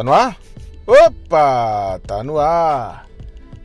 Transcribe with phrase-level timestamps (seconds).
[0.00, 0.38] Tá no ar?
[0.86, 3.06] Opa, tá no ar.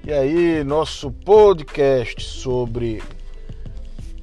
[0.06, 3.02] E aí, nosso podcast sobre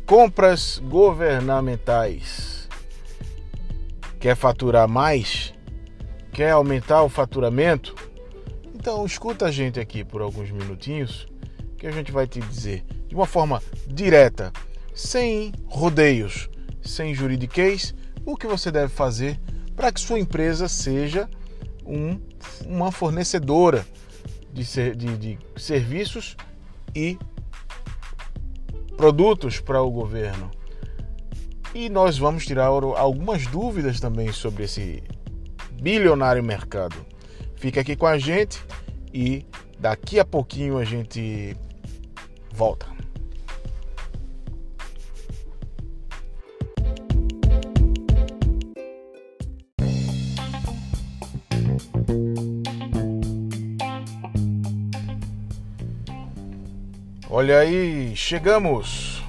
[0.04, 2.68] compras governamentais.
[4.20, 5.54] Quer faturar mais?
[6.34, 7.94] Quer aumentar o faturamento?
[8.74, 11.26] Então escuta a gente aqui por alguns minutinhos
[11.78, 14.52] que a gente vai te dizer de uma forma direta,
[14.94, 16.50] sem rodeios,
[16.82, 19.40] sem juridiquês, o que você deve fazer
[19.74, 21.26] para que sua empresa seja
[21.86, 22.20] um,
[22.66, 23.86] uma fornecedora
[24.52, 26.36] de, ser, de, de serviços
[26.94, 27.18] e
[28.96, 30.50] produtos para o governo.
[31.74, 35.02] E nós vamos tirar algumas dúvidas também sobre esse
[35.80, 36.96] bilionário mercado.
[37.56, 38.62] Fica aqui com a gente
[39.12, 39.46] e
[39.78, 41.56] daqui a pouquinho a gente
[42.52, 42.91] volta.
[57.34, 59.24] Olha aí, chegamos!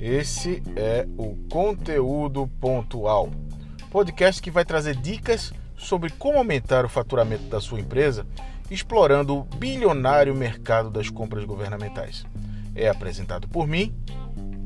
[0.00, 3.30] Esse é o Conteúdo Pontual,
[3.90, 8.26] podcast que vai trazer dicas sobre como aumentar o faturamento da sua empresa
[8.70, 12.24] explorando o bilionário mercado das compras governamentais.
[12.74, 13.94] É apresentado por mim,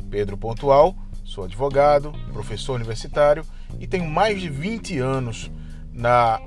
[0.09, 0.95] Pedro Pontual,
[1.25, 3.45] sou advogado, professor universitário
[3.81, 5.51] e tenho mais de 20 anos
[5.93, 6.41] na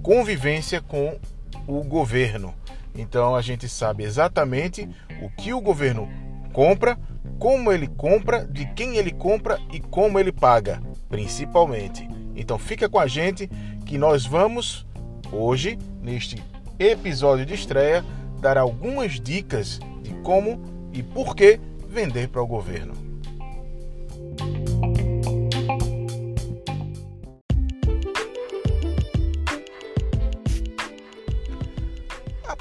[0.00, 1.18] convivência com
[1.66, 2.54] o governo
[2.94, 4.88] então a gente sabe exatamente
[5.20, 6.08] o que o governo
[6.52, 6.98] compra,
[7.38, 12.08] como ele compra, de quem ele compra e como ele paga, principalmente.
[12.36, 13.48] Então fica com a gente
[13.84, 14.86] que nós vamos
[15.32, 16.42] hoje neste
[16.78, 18.04] episódio de estreia
[18.40, 21.58] dar algumas dicas de como e por que
[21.88, 23.03] vender para o governo.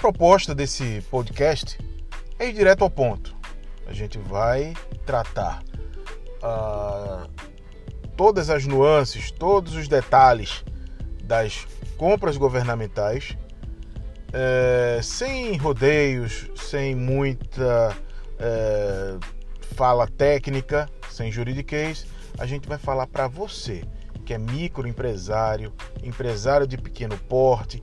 [0.04, 1.80] Proposta desse podcast
[2.38, 3.34] é ir direto ao ponto.
[3.88, 4.74] A gente vai
[5.06, 5.64] tratar
[6.44, 7.26] uh,
[8.18, 10.66] todas as nuances, todos os detalhes
[11.24, 11.66] das
[11.96, 13.38] compras governamentais,
[14.34, 17.96] é, sem rodeios, sem muita
[18.38, 19.18] é,
[19.74, 22.06] fala técnica, sem juridiquês.
[22.38, 23.86] A gente vai falar para você
[24.26, 25.72] que é microempresário,
[26.04, 27.82] empresário de pequeno porte,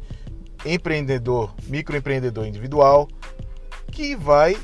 [0.65, 3.09] empreendedor, microempreendedor individual,
[3.91, 4.57] que vai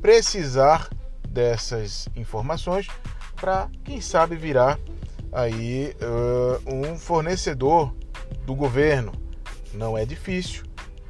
[0.00, 0.88] precisar
[1.28, 2.86] dessas informações
[3.36, 4.78] para, quem sabe, virar
[5.32, 7.94] aí uh, um fornecedor
[8.44, 9.12] do governo.
[9.72, 10.64] Não é difícil,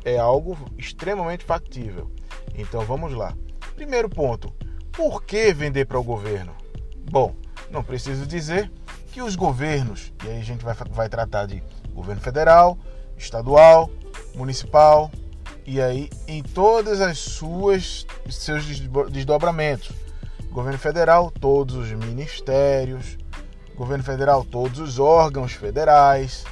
[0.04, 2.10] é algo extremamente factível.
[2.54, 3.34] Então vamos lá.
[3.74, 4.52] Primeiro ponto:
[4.92, 6.54] por que vender para o governo?
[7.10, 7.34] Bom,
[7.70, 8.70] não preciso dizer
[9.12, 11.62] que os governos, e aí a gente vai, vai tratar de
[11.92, 12.78] governo federal,
[13.20, 13.90] estadual,
[14.34, 15.10] municipal
[15.66, 18.64] e aí em todas as suas seus
[19.10, 19.92] desdobramentos.
[20.50, 23.16] Governo federal, todos os ministérios,
[23.76, 26.44] governo federal, todos os órgãos federais,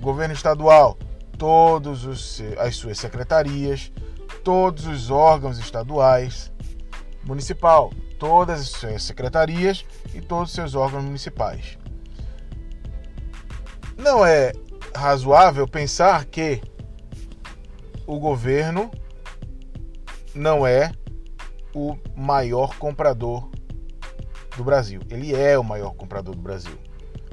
[0.00, 0.98] governo estadual,
[1.38, 3.92] todos os, as suas secretarias,
[4.42, 6.50] todos os órgãos estaduais,
[7.24, 11.78] municipal, todas as suas secretarias e todos os seus órgãos municipais.
[13.96, 14.52] Não é
[14.96, 16.60] razoável pensar que
[18.06, 18.90] o governo
[20.34, 20.92] não é
[21.74, 23.48] o maior comprador
[24.56, 25.00] do Brasil.
[25.10, 26.78] Ele é o maior comprador do Brasil.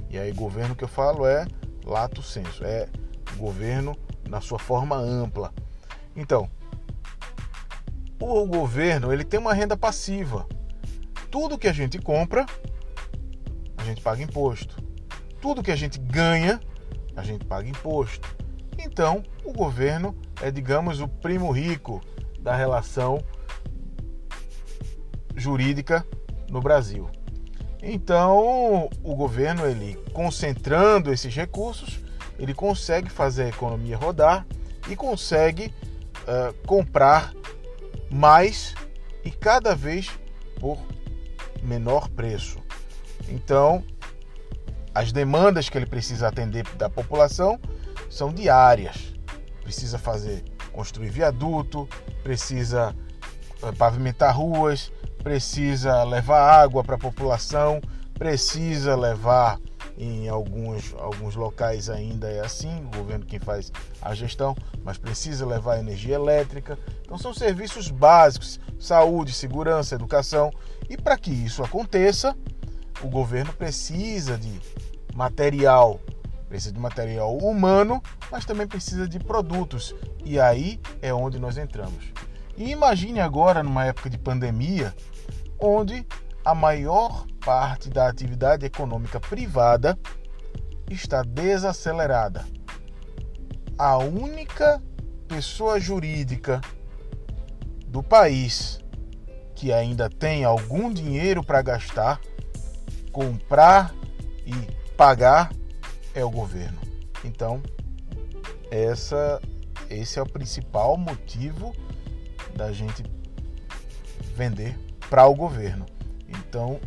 [0.09, 1.47] E aí, governo que eu falo é
[1.85, 2.88] lato senso, é
[3.38, 3.97] governo
[4.28, 5.53] na sua forma ampla.
[6.16, 6.50] Então,
[8.19, 10.47] o governo ele tem uma renda passiva.
[11.31, 12.46] Tudo que a gente compra,
[13.78, 14.81] a gente paga imposto.
[15.41, 16.59] Tudo que a gente ganha,
[17.16, 18.35] a gente paga imposto.
[18.78, 22.01] Então, o governo é, digamos, o primo rico
[22.40, 23.24] da relação
[25.35, 26.06] jurídica
[26.50, 27.09] no Brasil.
[27.82, 31.99] Então, o governo, ele concentrando esses recursos,
[32.38, 34.46] ele consegue fazer a economia rodar
[34.90, 35.73] e consegue
[36.23, 37.34] uh, comprar
[38.09, 38.73] mais
[39.23, 40.09] e cada vez
[40.59, 40.78] por
[41.61, 42.58] menor preço.
[43.29, 43.84] Então,
[44.93, 47.59] as demandas que ele precisa atender da população
[48.09, 49.13] são diárias.
[49.63, 51.87] Precisa fazer, construir viaduto,
[52.22, 52.95] precisa
[53.63, 54.91] eh, pavimentar ruas,
[55.23, 57.81] precisa levar água para a população,
[58.13, 59.59] precisa levar
[59.97, 65.45] em alguns, alguns locais ainda é assim, o governo quem faz a gestão, mas precisa
[65.45, 66.78] levar energia elétrica.
[67.03, 70.51] Então são serviços básicos, saúde, segurança, educação.
[70.90, 72.35] E para que isso aconteça,
[73.01, 74.59] o governo precisa de
[75.13, 75.99] material,
[76.47, 78.01] precisa de material humano,
[78.31, 79.95] mas também precisa de produtos.
[80.23, 82.11] E aí é onde nós entramos.
[82.57, 84.93] E imagine agora, numa época de pandemia,
[85.59, 86.05] onde
[86.45, 89.97] a maior parte da atividade econômica privada
[90.90, 92.45] está desacelerada.
[93.78, 94.81] A única
[95.28, 96.61] pessoa jurídica
[97.87, 98.79] do país
[99.55, 102.19] que ainda tem algum dinheiro para gastar,
[103.14, 103.96] comprar
[104.46, 104.52] e
[104.98, 105.54] pagar
[106.14, 106.82] é o governo.
[107.24, 107.64] Então,
[108.70, 109.42] essa,
[109.90, 111.74] esse é o principal motivo
[112.56, 113.02] da gente
[114.36, 114.78] vender
[115.10, 115.86] para o governo.
[116.28, 116.80] Então,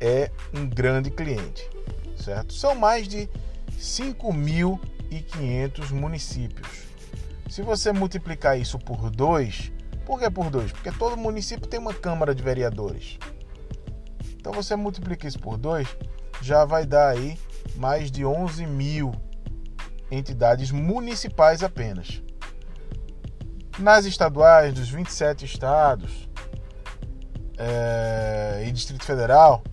[0.00, 1.66] é um grande cliente,
[2.16, 2.52] certo?
[2.52, 3.30] São mais de
[3.78, 6.84] 5.500 municípios.
[7.48, 9.72] Se você multiplicar isso por dois,
[10.04, 10.72] por que por dois?
[10.72, 13.16] Porque todo município tem uma Câmara de Vereadores.
[14.44, 15.88] Então você multiplica isso por dois,
[16.42, 17.38] já vai dar aí
[17.76, 19.10] mais de 11 mil
[20.10, 22.22] entidades municipais apenas.
[23.78, 26.28] Nas estaduais dos 27 estados
[27.56, 29.64] é, e Distrito Federal,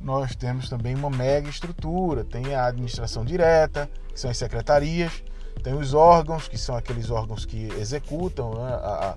[0.00, 2.24] nós temos também uma mega estrutura.
[2.24, 5.22] Tem a administração direta, que são as secretarias,
[5.62, 9.16] tem os órgãos, que são aqueles órgãos que executam né, a,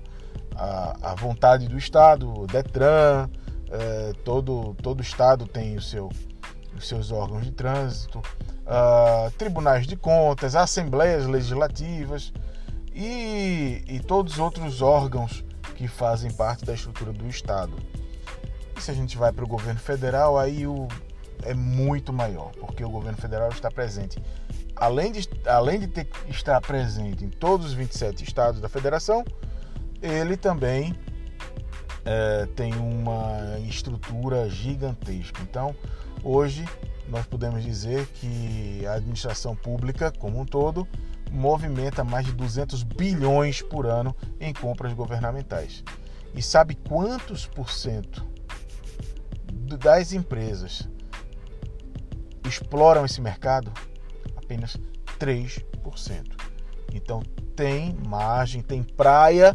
[0.54, 3.28] a, a, vontade do Estado, o DETRAN,
[3.70, 6.08] é, todo, todo Estado tem o seu,
[6.76, 12.32] os seus órgãos de trânsito, uh, tribunais de contas, assembleias legislativas
[12.94, 15.44] e, e todos os outros órgãos
[15.76, 17.74] que fazem parte da estrutura do Estado.
[18.76, 20.88] E se a gente vai para o governo federal, aí o,
[21.42, 24.22] é muito maior, porque o governo federal está presente.
[24.74, 29.24] Além de, além de ter, estar presente em todos os 27 estados da federação,
[30.00, 30.94] ele também
[32.10, 35.42] é, tem uma estrutura gigantesca.
[35.42, 35.76] Então,
[36.24, 36.64] hoje,
[37.06, 40.88] nós podemos dizer que a administração pública, como um todo,
[41.30, 45.84] movimenta mais de 200 bilhões por ano em compras governamentais.
[46.34, 48.26] E sabe quantos por cento
[49.78, 50.88] das empresas
[52.48, 53.70] exploram esse mercado?
[54.34, 54.78] Apenas
[55.18, 55.62] 3%.
[56.90, 57.22] Então
[57.54, 59.54] tem margem, tem praia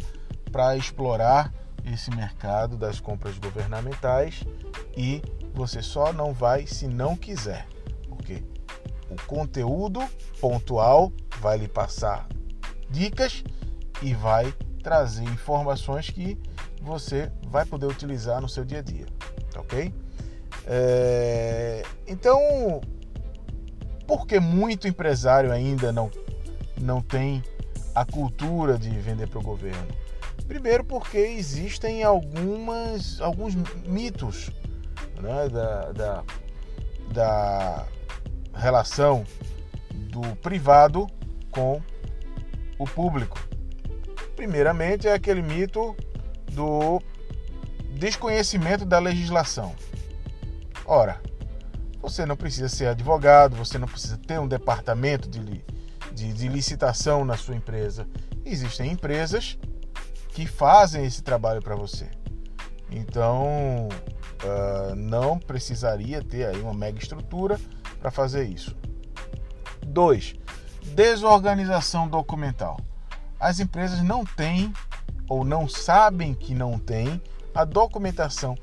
[0.52, 1.52] para explorar
[1.84, 4.42] esse mercado das compras governamentais
[4.96, 5.22] e
[5.52, 7.66] você só não vai se não quiser,
[8.08, 8.42] porque
[9.10, 10.00] o conteúdo
[10.40, 12.26] pontual vai lhe passar
[12.90, 13.44] dicas
[14.02, 14.52] e vai
[14.82, 16.38] trazer informações que
[16.82, 19.06] você vai poder utilizar no seu dia a dia,
[19.52, 19.92] tá ok?
[20.66, 21.82] É...
[22.06, 22.80] Então,
[24.06, 26.10] por que muito empresário ainda não,
[26.80, 27.42] não tem
[27.94, 30.03] a cultura de vender para o governo?
[30.46, 33.54] Primeiro, porque existem algumas, alguns
[33.86, 34.50] mitos
[35.20, 36.24] né, da, da,
[37.12, 37.86] da
[38.54, 39.24] relação
[39.92, 41.06] do privado
[41.50, 41.80] com
[42.78, 43.38] o público.
[44.36, 45.96] Primeiramente, é aquele mito
[46.52, 47.00] do
[47.96, 49.74] desconhecimento da legislação.
[50.84, 51.20] Ora,
[52.02, 55.64] você não precisa ser advogado, você não precisa ter um departamento de,
[56.12, 58.06] de, de licitação na sua empresa.
[58.44, 59.58] Existem empresas
[60.34, 62.10] que fazem esse trabalho para você.
[62.90, 63.88] Então,
[64.42, 67.58] uh, não precisaria ter aí uma mega estrutura
[68.00, 68.76] para fazer isso.
[69.86, 70.34] 2.
[70.92, 72.78] Desorganização documental.
[73.38, 74.72] As empresas não têm
[75.28, 77.22] ou não sabem que não têm
[77.54, 78.56] a documentação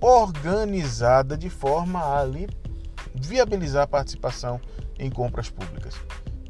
[0.00, 2.46] organizada de forma a ali
[3.14, 4.60] viabilizar a participação
[4.98, 5.94] em compras públicas.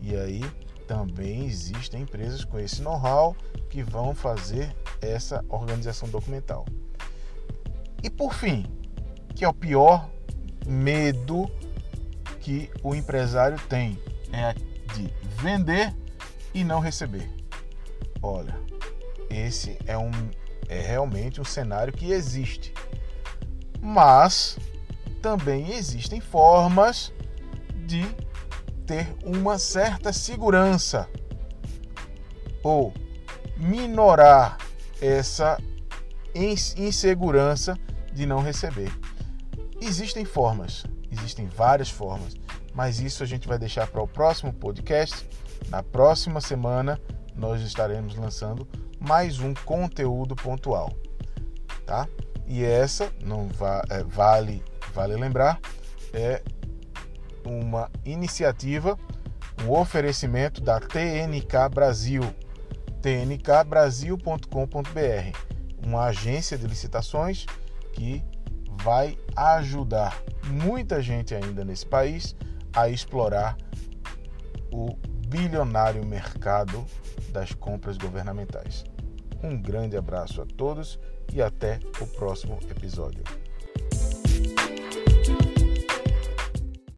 [0.03, 0.43] E aí
[0.89, 3.37] também existem empresas com esse know-how
[3.71, 6.67] que vão fazer essa organização documental.
[8.03, 8.67] E por fim,
[9.35, 10.11] que é o pior
[10.67, 11.51] medo
[12.41, 13.99] que o empresário tem,
[14.33, 14.53] é
[14.95, 15.95] de vender
[16.53, 17.31] e não receber.
[18.23, 18.55] Olha,
[19.31, 20.11] esse é um
[20.69, 22.73] é realmente um cenário que existe.
[23.81, 24.57] Mas
[25.21, 27.13] também existem formas
[27.87, 28.05] de
[28.87, 31.09] ter uma certa segurança
[32.63, 32.93] ou
[33.61, 34.57] minorar
[35.01, 35.59] essa
[36.35, 37.79] insegurança
[38.13, 38.91] de não receber.
[39.81, 42.35] Existem formas, existem várias formas,
[42.75, 45.27] mas isso a gente vai deixar para o próximo podcast.
[45.69, 47.01] Na próxima semana
[47.37, 48.67] nós estaremos lançando
[48.99, 50.93] mais um conteúdo pontual,
[51.87, 52.09] tá?
[52.47, 54.63] E essa não va é, vale
[54.93, 55.61] vale lembrar
[56.13, 56.43] é
[57.45, 58.99] uma iniciativa,
[59.65, 62.23] um oferecimento da TNK Brasil,
[63.03, 67.47] tnkbrasil.com.br, uma agência de licitações
[67.93, 68.25] que
[68.83, 72.35] vai ajudar muita gente ainda nesse país
[72.73, 73.57] a explorar
[74.73, 76.85] o bilionário mercado
[77.31, 78.85] das compras governamentais.
[79.43, 80.99] Um grande abraço a todos
[81.33, 83.23] e até o próximo episódio.